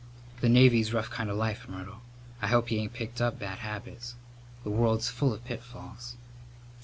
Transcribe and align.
"The 0.39 0.49
Navy's 0.49 0.93
rough 0.95 1.11
kind 1.11 1.29
of 1.29 1.37
life, 1.37 1.69
Myrtle. 1.69 2.01
I 2.41 2.47
hope 2.47 2.69
he 2.69 2.79
ain't 2.79 2.93
picked 2.95 3.21
up 3.21 3.37
bad 3.37 3.59
habits. 3.59 4.15
The 4.63 4.71
world's 4.71 5.09
full 5.09 5.31
of 5.31 5.45
pitfalls." 5.45 6.15